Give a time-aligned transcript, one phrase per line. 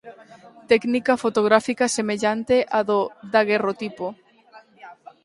[0.71, 2.99] Técnica fotográfica semellante á do
[3.33, 4.07] daguerrotipo.